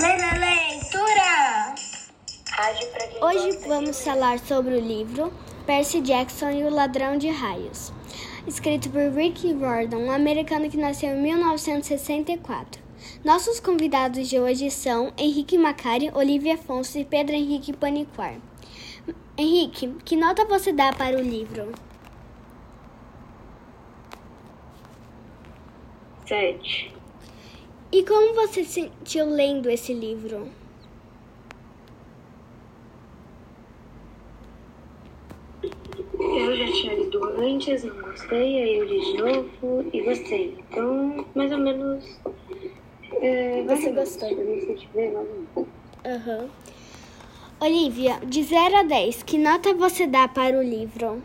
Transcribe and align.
Leitura! 0.00 1.74
Hoje 3.20 3.58
vamos 3.66 4.00
falar 4.04 4.38
sobre 4.38 4.76
o 4.76 4.80
livro 4.80 5.32
Percy 5.66 6.00
Jackson 6.00 6.50
e 6.50 6.62
o 6.62 6.70
Ladrão 6.70 7.18
de 7.18 7.28
Raios, 7.28 7.92
escrito 8.46 8.90
por 8.90 9.10
Rick 9.12 9.52
Riordan, 9.52 9.98
um 9.98 10.12
americano 10.12 10.70
que 10.70 10.76
nasceu 10.76 11.16
em 11.16 11.22
1964. 11.22 12.80
Nossos 13.24 13.58
convidados 13.58 14.28
de 14.28 14.38
hoje 14.38 14.70
são 14.70 15.12
Henrique 15.18 15.58
Macari, 15.58 16.12
Olivia 16.14 16.54
Afonso 16.54 16.96
e 16.96 17.04
Pedro 17.04 17.34
Henrique 17.34 17.72
Paniquar. 17.72 18.36
Henrique, 19.36 19.96
que 20.04 20.14
nota 20.14 20.44
você 20.44 20.72
dá 20.72 20.92
para 20.92 21.16
o 21.16 21.20
livro? 21.20 21.72
Sete. 26.24 26.98
E 27.90 28.02
como 28.04 28.34
você 28.34 28.64
se 28.64 28.82
sentiu 28.82 29.26
lendo 29.30 29.70
esse 29.70 29.94
livro? 29.94 30.48
Eu 36.20 36.56
já 36.56 36.72
tinha 36.72 36.94
lido 36.94 37.24
antes, 37.40 37.84
não 37.84 38.02
gostei, 38.02 38.62
aí 38.62 38.78
eu 38.78 38.84
li 38.84 39.00
de 39.00 39.16
novo 39.18 39.90
e 39.92 40.02
gostei. 40.02 40.56
Então, 40.58 41.26
mais 41.34 41.50
ou 41.52 41.58
menos. 41.58 42.20
É, 43.22 43.62
Você 43.64 43.90
gostou? 43.92 44.28
Aham. 46.04 46.48
Olivia, 47.60 48.20
de 48.24 48.42
0 48.44 48.76
a 48.76 48.82
10, 48.84 49.22
que 49.24 49.36
nota 49.38 49.74
você 49.74 50.06
dá 50.06 50.28
para 50.28 50.58
o 50.58 50.62
livro? 50.62 51.22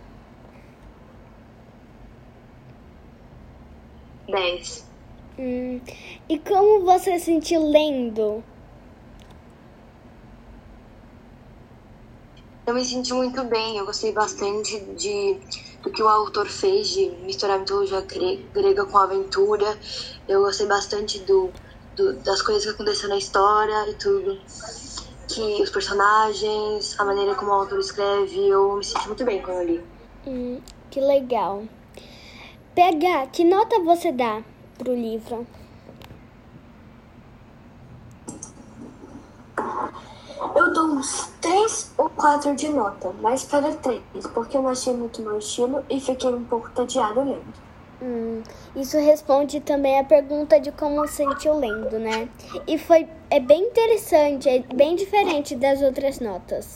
Dez. 4.27 4.93
Hum, 5.38 5.82
e 6.30 6.38
como 6.40 6.86
você 6.86 7.18
se 7.18 7.26
sentiu 7.26 7.68
lendo? 7.70 8.44
Eu 12.66 12.74
me 12.74 12.85
senti 12.85 13.13
muito 13.13 13.44
bem, 13.46 13.77
eu 13.77 13.85
gostei 13.85 14.13
bastante 14.13 14.80
de, 14.96 15.38
do 15.82 15.91
que 15.91 16.02
o 16.02 16.07
autor 16.07 16.48
fez, 16.48 16.88
de 16.90 17.10
misturar 17.26 17.60
mitologia 17.60 17.99
gre- 18.02 18.48
grega 18.54 18.85
com 18.85 18.98
aventura. 18.98 19.77
Eu 20.27 20.41
gostei 20.44 20.66
bastante 20.68 21.20
do, 21.26 21.52
do- 21.96 22.13
das 22.24 22.41
coisas 22.41 22.63
que 22.63 22.70
aconteceram 22.70 23.10
na 23.10 23.18
história 23.18 23.90
e 23.90 23.96
tudo. 23.96 24.40
Que 25.27 25.62
os 25.62 25.70
personagens, 25.72 26.98
a 27.00 27.04
maneira 27.05 27.35
como 27.35 27.52
o 27.52 27.55
autor 27.55 27.79
escreve, 27.79 28.48
eu 28.48 28.77
me 28.77 28.84
senti 28.84 29.07
muito 29.07 29.26
bem 29.26 29.41
quando 29.41 29.57
eu 29.57 29.66
li. 29.66 29.82
Hum, 30.26 30.62
que 30.90 31.02
legal. 31.02 31.63
PH, 32.76 33.27
que 33.27 33.44
nota 33.44 33.79
você 33.82 34.12
dá 34.12 34.41
pro 34.77 34.93
livro? 34.93 35.46
Eu 40.55 40.74
dou 40.74 40.85
uns 40.85 41.32
3 41.41 41.93
ou 41.98 42.10
4 42.10 42.55
de 42.55 42.70
nota, 42.70 43.12
mais 43.21 43.44
para 43.44 43.71
3, 43.76 44.01
porque 44.34 44.57
eu 44.57 44.68
achei 44.68 44.94
muito 44.94 45.21
meu 45.21 45.38
estilo 45.38 45.84
e 45.90 45.99
fiquei 45.99 46.29
um 46.34 46.44
pouco 46.44 46.70
tediado 46.71 47.21
lendo. 47.21 47.74
Hum, 48.01 48.44
isso 48.76 48.98
responde 48.98 49.62
também 49.62 49.98
a 49.98 50.04
pergunta 50.04 50.60
de 50.60 50.71
como 50.71 51.07
sentiu 51.07 51.57
lendo, 51.57 51.98
né? 51.99 52.27
E 52.68 52.77
foi 52.77 53.07
é 53.29 53.40
bem 53.40 53.63
interessante, 53.63 54.49
é 54.49 54.60
bem 54.60 54.96
diferente 54.96 55.55
das 55.55 55.82
outras 55.82 56.20
notas. 56.20 56.76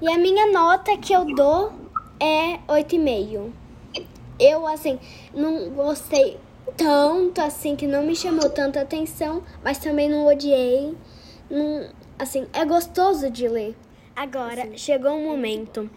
E 0.00 0.08
a 0.08 0.16
minha 0.16 0.52
nota 0.52 0.96
que 0.96 1.12
eu 1.12 1.24
dou 1.34 1.72
é 2.20 2.58
8,5. 2.68 3.50
Eu, 4.38 4.64
assim, 4.66 5.00
não 5.34 5.70
gostei 5.70 6.38
tanto, 6.76 7.40
assim, 7.40 7.74
que 7.76 7.86
não 7.86 8.02
me 8.02 8.14
chamou 8.14 8.48
tanta 8.50 8.80
atenção, 8.80 9.42
mas 9.62 9.78
também 9.78 10.08
não 10.08 10.26
odiei. 10.26 10.94
Não, 11.50 11.88
assim, 12.18 12.46
é 12.52 12.64
gostoso 12.64 13.30
de 13.30 13.48
ler. 13.48 13.76
Agora, 14.14 14.76
chegou 14.76 15.12
o 15.16 15.22
momento 15.24 15.88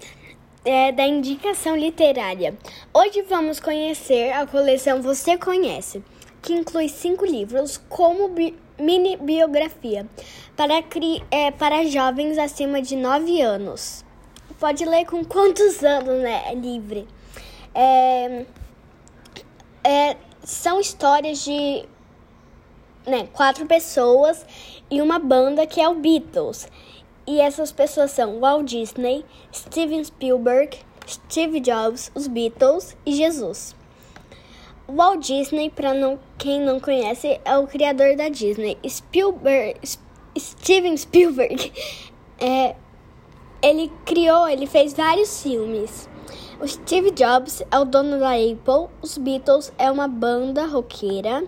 é, 0.64 0.92
da 0.92 1.06
indicação 1.08 1.76
literária. 1.76 2.56
Hoje 2.94 3.24
vamos 3.24 3.60
conhecer 3.60 4.32
a 4.32 4.46
coleção 4.46 5.02
Você 5.02 5.38
Conhece, 5.38 6.04
que 6.42 6.54
inclui 6.54 6.88
cinco 6.88 7.26
livros 7.26 7.78
como 7.90 8.30
bi- 8.30 8.56
mini 8.80 9.18
biografia 9.18 10.08
para, 10.56 10.82
cri- 10.84 11.24
é, 11.32 11.50
para 11.52 11.86
jovens 11.86 12.38
acima 12.38 12.82
de 12.82 12.96
9 12.96 13.42
anos. 13.42 14.06
Pode 14.60 14.86
ler 14.86 15.06
com 15.06 15.26
quantos 15.26 15.84
anos, 15.84 16.22
né? 16.22 16.44
É 16.46 16.54
livre. 16.54 17.08
É, 17.74 18.46
é, 19.84 20.18
são 20.44 20.80
histórias 20.80 21.44
de 21.44 21.86
né, 23.06 23.28
quatro 23.34 23.66
pessoas 23.66 24.46
e 24.90 25.02
uma 25.02 25.20
banda 25.20 25.66
que 25.66 25.82
é 25.82 25.88
o 25.88 25.96
Beatles. 25.96 26.68
E 27.26 27.40
essas 27.40 27.72
pessoas 27.72 28.12
são 28.12 28.40
Walt 28.40 28.66
Disney, 28.66 29.24
Steven 29.54 30.04
Spielberg, 30.04 30.78
Steve 31.08 31.60
Jobs, 31.60 32.12
os 32.16 32.28
Beatles 32.28 32.96
e 33.06 33.14
Jesus. 33.14 33.76
Walt 34.88 35.26
Disney, 35.26 35.70
para 35.70 35.94
não, 35.94 36.20
quem 36.38 36.60
não 36.60 36.80
conhece, 36.80 37.40
é 37.46 37.58
o 37.58 37.68
criador 37.68 38.16
da 38.16 38.28
Disney. 38.30 38.78
Spielberg, 38.88 39.80
Steven 40.38 40.98
Spielberg, 40.98 41.72
é, 42.40 42.76
ele 43.62 43.92
criou, 44.06 44.48
ele 44.48 44.66
fez 44.66 44.94
vários 44.94 45.42
filmes. 45.42 46.10
O 46.62 46.68
Steve 46.68 47.10
Jobs 47.10 47.64
é 47.72 47.80
o 47.80 47.86
dono 47.86 48.20
da 48.20 48.34
Apple, 48.34 48.88
os 49.02 49.18
Beatles 49.18 49.74
é 49.80 49.90
uma 49.90 50.08
banda 50.08 50.68
roqueira 50.68 51.44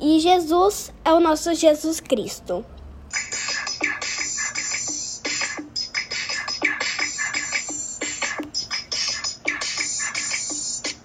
e 0.00 0.18
Jesus 0.18 0.92
é 1.04 1.12
o 1.12 1.20
nosso 1.20 1.54
Jesus 1.54 2.00
Cristo. 2.00 2.64